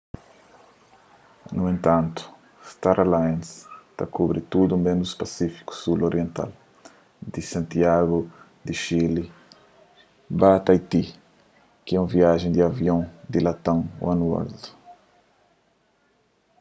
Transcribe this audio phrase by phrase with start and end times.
[1.55, 2.21] nu entantu
[2.71, 3.49] star alliance
[3.95, 6.51] ta kubri tudu ménus pasífiku sul oriental
[7.31, 8.19] di santiagu
[8.65, 9.23] di xili
[10.39, 11.03] ba taiti
[11.85, 13.01] ki é un viaji di avion
[13.31, 13.79] di latam
[14.11, 14.61] oneworld